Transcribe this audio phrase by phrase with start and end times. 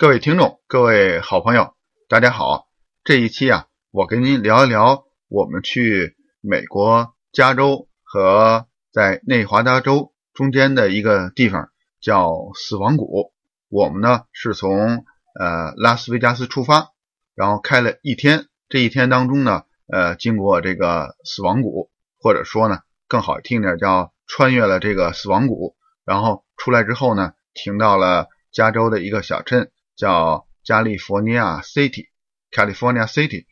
[0.00, 1.74] 各位听众，各位好朋友，
[2.08, 2.68] 大家好。
[3.04, 11.68] 这一期啊，我跟您聊一聊我们去美国加州和在内华达州中间的一个地方，
[12.00, 13.34] 叫死亡谷。
[13.68, 15.04] 我们呢是从
[15.38, 16.92] 呃拉斯维加斯出发，
[17.34, 18.46] 然后开了一天。
[18.70, 25.76] 这一天当中呢，呃，经过这个死亡谷，或者说呢更好听点叫穿越了这个死亡谷，
[26.06, 29.70] 然后出来之后呢，停到了加州的一个小镇。
[30.00, 33.44] 叫加利福尼亚 City，California City，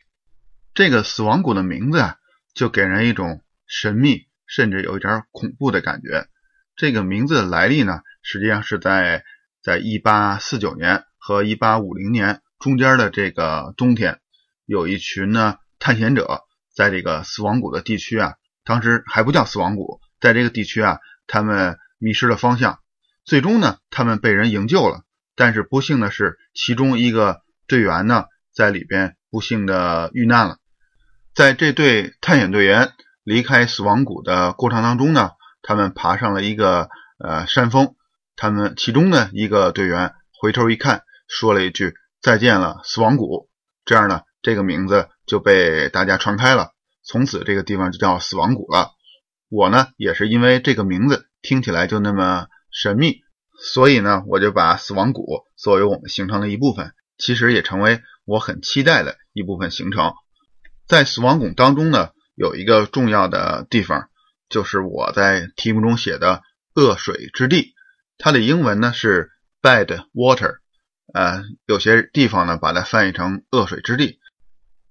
[0.73, 2.17] 这个死亡谷的名字啊，
[2.55, 6.27] 就给人一种神秘，甚至有一点恐怖的感觉。
[6.75, 9.23] 这个名字的来历呢，实际上是在
[9.61, 14.19] 在1849年和1850年中间的这个冬天，
[14.65, 22.79] 有一群呢探险者在这个死亡谷的地区啊，当时还不叫死亡谷，在这个地区啊，他们迷失了方向，
[23.23, 25.03] 最终呢，他们被人营救了。
[25.39, 30.57] 但是不幸的是，其中一个队员呢，在里边不幸的遇难了。
[31.33, 32.91] 在这队探险队员
[33.23, 36.89] 离开死亡谷的过程当中呢，他们爬上了一个
[37.23, 37.95] 呃山峰。
[38.35, 43.49] 他们其中的一个队员回头一看，说了一句“再见了，死亡谷”。
[43.85, 46.73] 这样呢，这个名字就被大家传开了。
[47.01, 48.91] 从此，这个地方就叫死亡谷了。
[49.47, 53.21] 我呢，也是因为这个名字听起来就那么神秘。
[53.61, 60.13] 所以呢，我就把死亡谷作为我们行程的一部分，其实也成为我很期待的一部分行程。
[60.87, 64.09] 在死亡谷当中呢，有一个重要的地方，
[64.47, 66.41] 就是我在题目中写的
[66.73, 67.73] “恶水之地”，
[68.17, 69.29] 它的英文呢是
[69.61, 70.59] “bad water”，
[71.13, 74.19] 呃，有些地方呢把它翻译成“恶水之地”。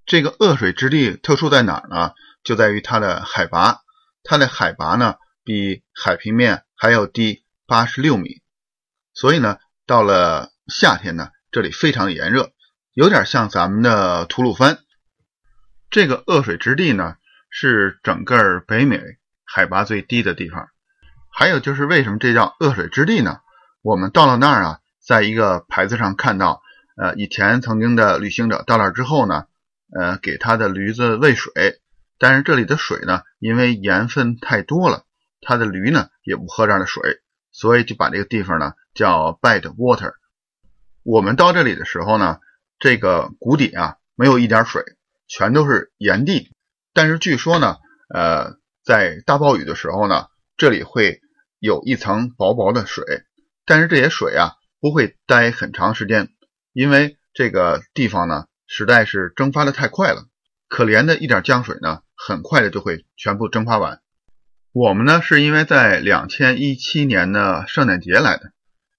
[0.04, 2.12] 这个恶水之地特殊在哪儿呢？
[2.44, 3.78] 就在于它的海拔，
[4.22, 8.42] 它的海拔呢比海平面还要低八十六米。
[9.18, 12.52] 所以呢，到了夏天呢，这里非常炎热，
[12.92, 14.78] 有点像咱们的吐鲁番。
[15.90, 17.16] 这个恶水之地呢，
[17.50, 19.02] 是整个北美
[19.44, 20.68] 海拔最低的地方。
[21.32, 23.40] 还有就是为什么这叫恶水之地呢？
[23.82, 26.62] 我们到了那儿啊，在一个牌子上看到，
[26.96, 29.46] 呃，以前曾经的旅行者到那儿之后呢，
[29.92, 31.80] 呃，给他的驴子喂水，
[32.20, 35.06] 但是这里的水呢，因为盐分太多了，
[35.40, 37.02] 他的驴呢也不喝这样的水，
[37.50, 38.74] 所以就把这个地方呢。
[38.98, 40.14] 叫 bad water。
[41.04, 42.40] 我们到这里的时候呢，
[42.80, 44.82] 这个谷底啊没有一点水，
[45.28, 46.50] 全都是岩地。
[46.92, 47.76] 但是据说呢，
[48.12, 50.26] 呃，在大暴雨的时候呢，
[50.56, 51.20] 这里会
[51.60, 53.04] 有一层薄薄的水。
[53.64, 56.30] 但是这些水啊不会待很长时间，
[56.72, 60.24] 因为这个地方呢实在是蒸发的太快了。
[60.66, 64.00] 可怜的一点降水呢，很快的就会全部蒸发完。
[64.72, 68.50] 我们呢是因为在两千一七年的圣诞节来的。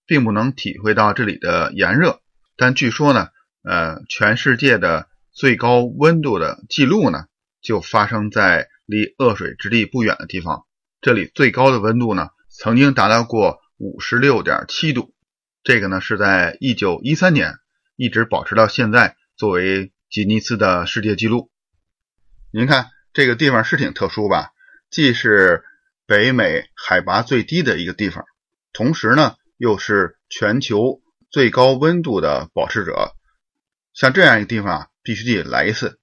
[0.09, 2.19] 并不能体会到这里的炎热，
[2.57, 3.27] 但据说呢，
[3.61, 7.27] 呃，全世界的最高温度的记录呢，
[7.61, 10.65] 就发生在离恶水之地不远的地方。
[10.99, 15.13] 这里最高的温度呢，曾经达到过五十六点七度，
[15.63, 17.59] 这个呢是在一九一三年
[17.95, 21.51] 一直保持到现在，作为吉尼斯的世界纪录。
[22.51, 24.49] 您看这个地方是挺特殊吧？
[24.89, 25.63] 既是
[26.07, 28.25] 北美海拔最低的一个地方，
[28.73, 29.35] 同时呢。
[29.59, 33.11] 又是全球最高温度的保持者，
[33.93, 35.99] 像这样一个地方啊，必须得来一次。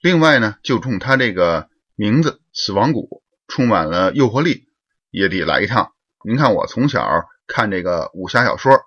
[0.00, 4.64] 另外呢，就冲它这个名字“死亡谷”充满了诱惑力，
[5.10, 5.92] 也得来一趟。
[6.24, 8.80] 您看，我从小看这个武侠小说，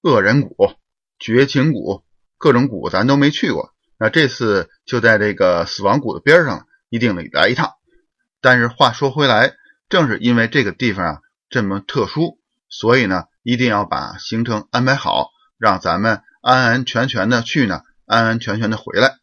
[0.00, 0.56] 恶人谷、
[1.18, 2.04] 绝情谷，
[2.38, 3.74] 各种谷咱都没去过。
[3.98, 7.74] 那这次就在这个死亡谷的边上，一定得来一趟。
[8.40, 9.52] 但是话说回来，
[9.90, 11.20] 正是因为这个地方啊
[11.50, 12.40] 这么特殊。
[12.68, 19.16] 所以呢，一定要把行程安排好，让咱们安安全全的去呢，安安全全的回来。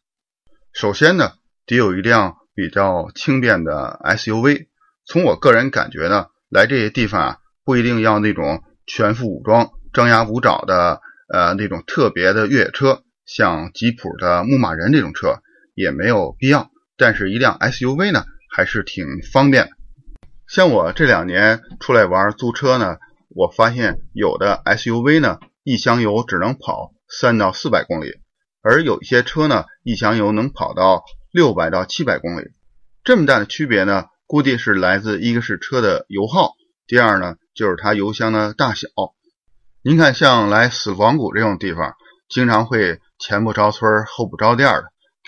[0.73, 1.33] 首先呢，
[1.65, 4.67] 得有一辆比较轻便的 SUV。
[5.05, 15.41] 从我个人感觉呢，来这些地方啊，不一定要那种全副武装、张牙舞爪的，呃，那种特别的越野车，像吉普的牧马人这种车
[15.75, 16.71] 也没有必要。
[16.95, 19.71] 但是，一辆 SUV 呢，还是挺方便的。
[20.47, 22.97] 像我这两年出来玩租车呢。
[23.35, 28.19] 我发现有的 SUV 呢，一箱油只能跑三到四百公里，
[28.61, 32.51] 而有一些车呢，一箱油能跑到六百到七百公里。
[33.03, 36.51] 这么大的区别呢，估计是来自一个是车的油耗，
[36.85, 38.87] 第二呢就是它油箱的大小。
[39.81, 41.95] 您看，像来死亡谷这种地方，
[42.29, 44.83] 经常会前不着村后不着店的，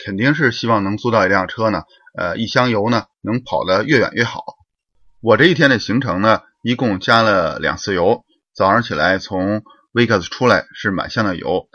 [0.06, 1.81] 肯定是希望能租到一辆车呢，
[2.16, 4.44] 呃，一箱油呢能跑得越远越好。
[5.22, 6.42] 我这一天的行程呢。
[6.65, 8.25] 一共加了两次油，
[8.56, 11.69] 早上起来从维克斯出来是满箱的油。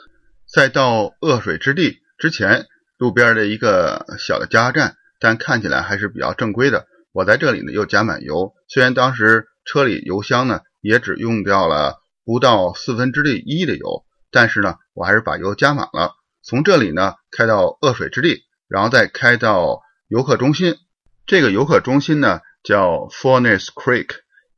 [0.52, 2.66] 在到恶水之地之前，
[2.98, 6.88] 路边的一个小的加油站，但看起来还是比较正规的。
[7.12, 16.14] 我在这里呢又加满油，虽然当时车里油箱呢也只用掉了不到四分之一的油，但是呢我还是把油加满了。
[16.42, 20.74] 从这里呢开到恶水之地，然后再开到游客中心。
[21.26, 24.08] 这个游客中心呢叫 Furnace Creek，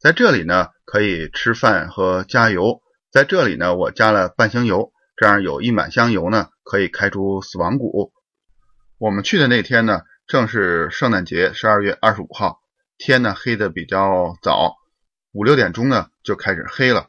[0.03, 2.83] 在这里呢可以吃饭和加油。
[3.11, 8.13] 在这里呢我加了半箱油，这样有一满箱油呢可以开出死亡谷。
[8.99, 10.01] 我们去的那天呢。
[10.29, 12.61] 正是圣诞节，十二月二十五号，
[12.97, 14.77] 天呢黑的比较早，
[15.33, 17.07] 五六点钟呢就开始黑了。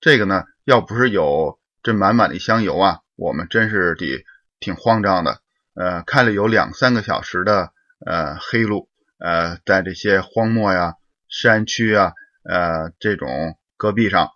[0.00, 4.24] 这个呢，要不是有这满满的一箱油啊，我们真是得
[4.58, 5.40] 挺慌张的。
[5.74, 7.70] 呃，开了有两三个小时的
[8.04, 10.94] 呃黑路，呃，在这些荒漠呀、
[11.28, 12.12] 山区啊、
[12.48, 14.30] 呃这种戈壁上，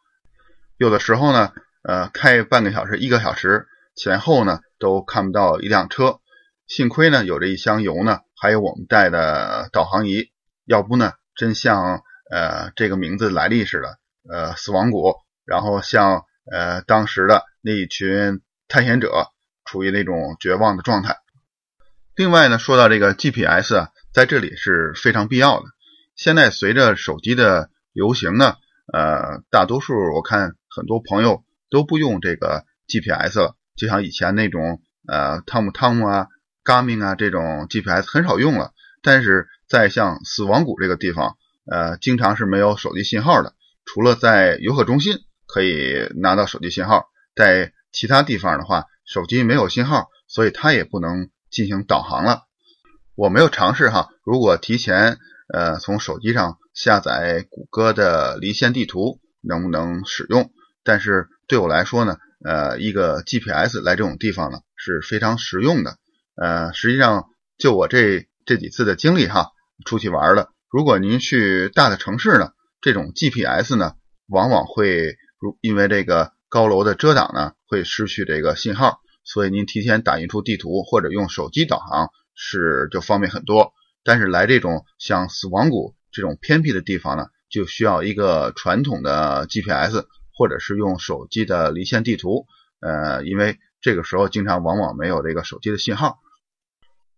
[0.76, 1.52] 有的时候呢，
[1.82, 6.20] 呃，开半个小时、一个小时前后呢都看不到一辆车。
[6.66, 8.20] 幸亏呢有这一箱油呢。
[8.42, 10.30] 还有我们带的导航仪，
[10.64, 15.14] 要不呢，真像呃这个名字来历似的，呃死亡谷，
[15.44, 19.26] 然后像呃当时的那一群探险者
[19.66, 21.18] 处于那种绝望的状态。
[22.16, 25.66] 另外呢，说到这个 GPS 啊，在这里是非常必要的。
[26.16, 28.56] 现在随着手机的游行呢，
[28.92, 36.26] 呃，大多数我看很多朋友都不用这个 GPS 了，就像以前那种呃汤姆汤姆啊。
[36.62, 43.54] Garmin 啊，这种 GPS 很少用了，但是在像死亡谷这个地方，呃，经常是没有手机信号的。
[43.86, 52.42] 除了在游客中心可以拿到手机信号，在其他地方的话，手机没有信号，所以它也不能进行导航了。
[53.14, 55.16] 我没有尝试哈，如果提前
[55.52, 60.52] 呃从手机上下载谷歌的离线地图，能不能使用？
[60.82, 65.98] 但是对我来说呢，呃，一个 GPS 来这种地方呢是非常实用的。
[66.36, 67.26] 呃，实际上
[67.58, 69.48] 就我这这几次的经历哈，
[69.84, 70.50] 出去玩了。
[70.70, 73.94] 如果您去大的城市呢，这种 GPS 呢，
[74.26, 79.00] 往往会如因为这个高楼的遮挡呢，会失去这个信号。
[79.22, 83.74] 所以您提前打印出地图或者用手机导航是就方便很多。
[84.02, 92.46] 但是来这种像死亡谷这种偏僻的地方呢，就需要一个传统的 GPS 或者是用手机的离线地图。
[92.80, 96.18] 呃，因为这个时候经常往往没有这个手机的信号。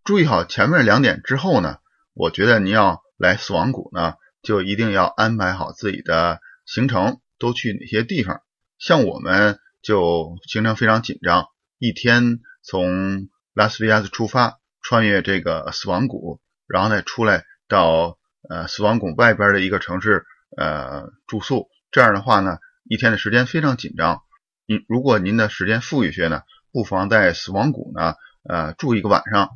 [0.05, 1.79] 注意好前面两点之后呢，
[2.15, 8.43] 我觉得您要来死亡谷呢，就一定要安排好自己的行程，都去哪些地方。
[8.79, 11.47] 像我们就行程非常紧张，
[11.79, 18.19] 一天从拉斯维加斯出发，穿越这个死亡谷，然后再出来到
[18.49, 20.25] 呃死亡谷外边的一个城市
[20.57, 21.69] 呃住宿。
[21.91, 24.23] 这样的话呢，一天的时间非常紧张。
[24.67, 26.43] 您如果您的时间富裕些呢，
[26.73, 28.15] 不妨在死亡谷呢
[28.49, 29.51] 呃住一个晚上。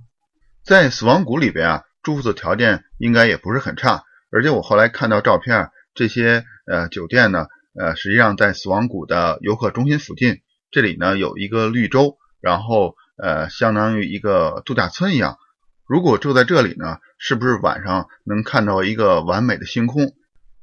[0.64, 7.46] 在死亡谷里边啊，住宿的条件应该也不是很差，而且我后来看到照片，这些呃酒店呢，
[7.78, 15.38] 呃实际上在死亡谷的游客中心附近，这里呢有一个绿洲，然后呃相当于一个度假村一样。
[15.86, 20.14] 如果住在这里呢，是不是晚上能看到一个完美的星空？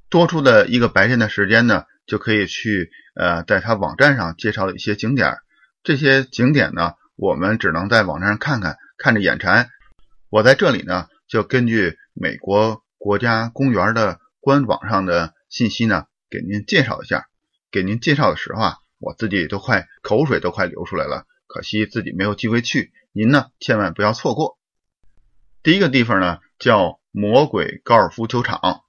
[0.09, 5.37] 多出的一个白天的时间呢，就可以去呃在他网站上介绍的一些景点，
[5.81, 9.69] 这些景点呢，我们只能在网站上看看，看着眼馋。
[10.29, 17.27] 我在这里呢，就根据美国国家公园的官网上的信息呢，给您介绍一下。
[17.71, 22.91] 给您介绍的时候啊，我自己都快口水都快流出来了，可惜自己没有机会去。
[23.13, 24.59] 您呢，千万不要错过。
[25.63, 28.81] 第一个地方呢，叫魔鬼高尔夫球场。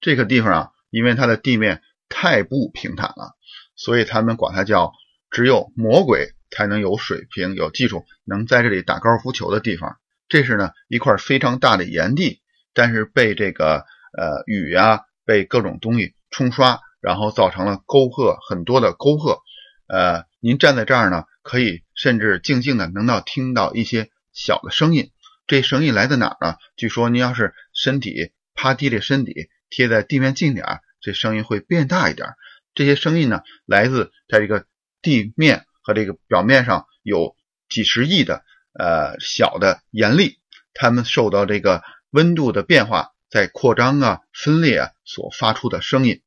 [0.00, 3.34] 这个地方啊，因为它的地面太不平坦了，
[3.74, 4.92] 所以他们管它叫
[5.28, 9.96] 只有魔鬼才能有水平、有技术，能在这里打高尔夫球的地方。
[10.28, 12.40] 这是呢一块非常大的岩地，
[12.74, 13.84] 但是被这个
[14.16, 19.42] 呃雨呀，被各种东西冲刷，然后造成了沟壑很多的沟壑。
[19.88, 25.10] 呃，您站在这儿呢，可以甚至静静的能到听到一些小的声音。
[25.50, 26.58] 这声音来自哪儿呢？
[26.76, 32.28] 据说您要是身体趴低着身体贴在地面近点儿，这声音会变大一点。
[32.72, 34.64] 这些声音呢，来自在这个
[35.02, 37.34] 地面和这个表面上有
[37.68, 38.44] 几十亿的。
[38.78, 40.38] 呃，小的岩粒，
[40.72, 46.22] 它们受到这个温度的变化，在扩张啊、分裂啊所发出的声音。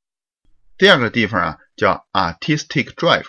[0.78, 3.28] 第二个地方啊，叫 Artistic Drive，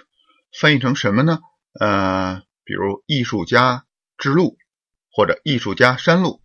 [0.61, 1.39] 翻译成什么呢？
[1.79, 3.85] 呃，比如艺术家
[4.19, 4.59] 之路
[5.15, 6.43] 或者艺术家山路。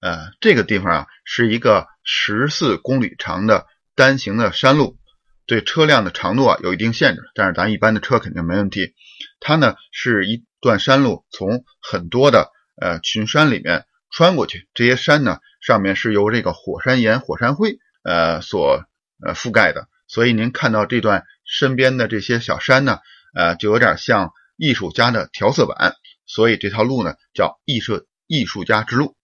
[0.00, 4.98] 呃，这个地方啊，是一个十四公里长的单行的山路，
[5.46, 8.94] 对车辆的长度啊有一定限制，但是咱一般的车肯定没问题。
[9.38, 12.50] 它呢是一段山路，从很多的
[12.80, 18.84] 呃群山里面穿过去，这些山呢上面是由这个火山岩、火山灰呃所
[19.24, 22.98] 呃覆盖的，所以您看到这段身边的这些小山呢，
[23.36, 25.94] 呃就有点像艺术家的调色板，
[26.26, 29.14] 所以这条路呢叫艺术艺术家之路。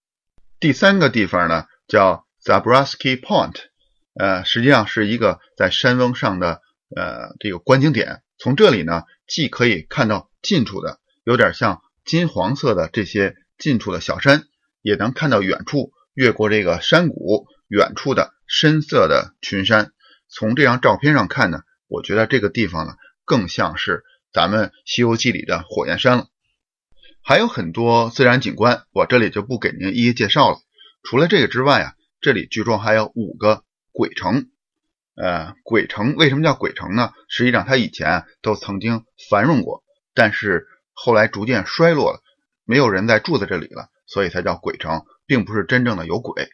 [0.61, 3.55] 第三个地方呢叫 Zabriskie Point，
[4.13, 6.61] 呃，实际上是一个在山峰上的
[6.95, 8.23] 呃这个观景点。
[8.37, 14.45] 从这里呢，既可以看到近处的有点像金黄色的这些近处的小山，
[14.83, 19.93] 也能看到远处越过这个山谷远处的深色的群山。
[20.29, 22.93] 从这张照片上看呢，我觉得这个地方呢
[23.25, 26.27] 更像是咱们《西游记》里的火焰山了。
[27.29, 30.61] 还有很多自然景观，我这里就不给您一一介绍了。
[31.03, 31.93] 除了这个之外啊，
[32.23, 34.49] 这里据说还有五个鬼城。
[35.15, 37.13] 呃，鬼城为什么叫鬼城呢？
[37.29, 42.23] 实际上它以前都曾经繁荣过，但是后来逐渐衰落了，
[42.65, 46.49] 没有人再住在这里了，所以才叫鬼城，并不是真正的有鬼。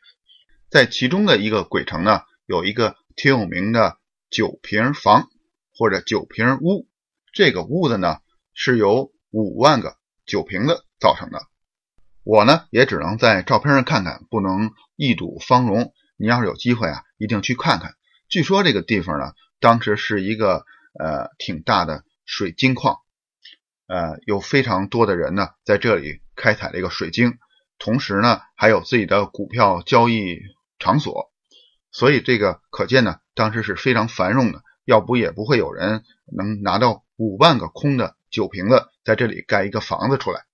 [0.71, 5.28] 在其中的一个鬼城呢，有一个挺有名的九平房
[5.73, 6.88] 或者九平屋，
[7.33, 8.16] 这个屋子呢
[8.54, 9.95] 是由五万个。
[10.26, 11.40] 酒瓶子造成的，
[12.23, 15.93] 我呢也只能在照片上看看，不能一睹芳容。
[16.16, 17.95] 你要是有机会啊，一定去看看。
[18.28, 20.64] 据说这个地方呢，当时是一个
[20.99, 22.99] 呃挺大的水晶矿，
[23.87, 27.38] 呃有非常多的人呢在这里开采这个水晶，
[27.78, 30.38] 同时呢还有自己的股票交易
[30.78, 31.33] 场所，
[31.90, 36.04] 所以这个可见呢当时是非常繁荣的，要不也不会有人
[36.35, 38.16] 能拿到五万个空的。
[38.34, 40.44] 酒瓶子在这里盖一个房子出来。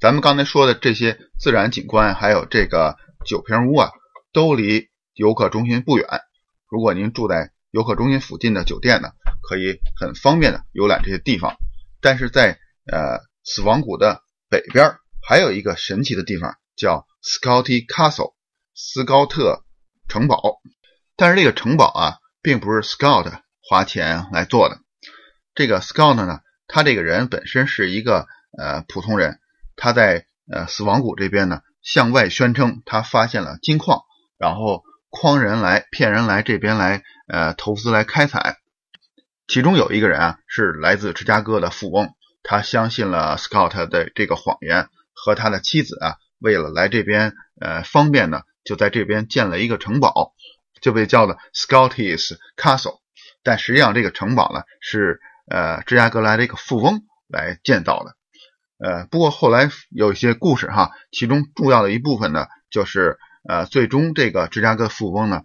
[0.00, 2.96] 咱们刚才说的这些自然景观，还有这个
[3.26, 3.90] 酒瓶屋啊，
[4.32, 6.08] 都离游客中心不远。
[6.66, 9.10] 如果您住在游客中心附近的酒店呢，
[9.42, 11.56] 可以很方便的游览这些地方。
[12.00, 12.58] 但是在
[12.90, 14.96] 呃死亡谷的北边，
[15.28, 18.32] 还有一个神奇的地方叫 Scotty Castle
[18.74, 19.62] 斯高特
[20.08, 20.62] 城堡。
[21.16, 24.78] 但是这个城堡啊，并不是 Scott 花钱来做的。
[25.54, 26.40] 这个 Scott 呢？
[26.74, 28.26] 他这个人本身是一个
[28.58, 29.38] 呃普通人，
[29.76, 34.02] 他在呃死亡谷这边呢，向外宣称他发现了金矿，
[34.38, 38.56] 然后诓人来骗人来这边来呃投资来开采。
[39.46, 42.12] 其中有一个人啊是来自芝加哥的富翁，
[42.42, 50.34] 他相信了 Scott 的这个谎言，和他的妻子啊为了来这边呃方便呢，就在这边建了一个城堡，
[50.80, 52.98] 就被叫的 Scotty's Castle。
[53.44, 55.20] 但实际上这个城堡呢是。
[55.46, 58.16] 呃，芝加哥来的一个富翁来建造的。
[58.78, 65.42] 呃，不过后来有一些故事哈，其中重要的一部分呢，就是呃，最终这个芝加哥富翁呢，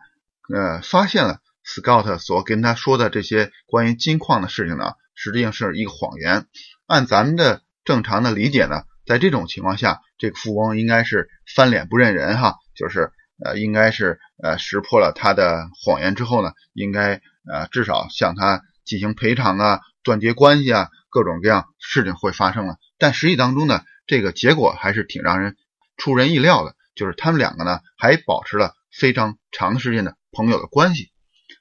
[0.54, 6.48] 呃，发现了 Scott 所跟他说的这些关于金矿的事情呢，实际上是一个谎言。
[6.88, 13.12] 按咱们的正常的理解呢，在这种情况下，这个富翁应该是翻脸不认人哈，就是
[13.46, 19.82] 呃，应该是呃识破了他的谎言之后呢，应该呃至少向他进行赔偿啊。
[20.02, 22.78] 断绝关系啊，各种各样事情会发生了。
[22.98, 25.58] 但实际当中呢，这个结果还是挺让人
[25.98, 31.12] 出人意料的，就是他们两个呢还保持了非常长时间的朋友的关系。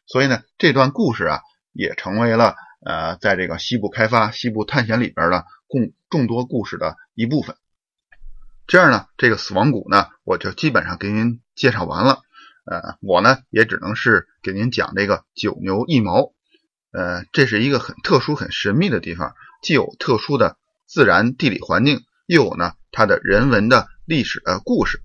[0.06, 1.40] 所以呢，这段故事啊
[1.72, 2.54] 也成为了
[2.86, 7.56] 呃在这个西部开发、西部探险里边的共众多故事的一部分。
[8.68, 12.20] 这样呢，这个死亡谷呢，我就基本上给您介绍完了。
[12.64, 16.32] 呃，我呢也只能是给您讲这个九牛一毛。
[16.90, 25.02] 呃，这是一个很特殊、很神秘的地方，既有特殊的自然地理环境，又有呢它的人文的历史的故事。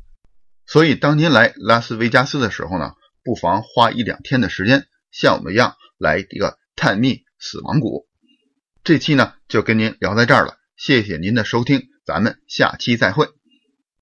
[0.65, 8.07] 所以，当您来拉斯维加斯的时候呢，不妨花一两天的时间，像我们一样来一个探秘死亡谷。
[8.83, 13.42] 这期呢就跟您聊在这儿了，谢谢您的收听，咱们下期再会。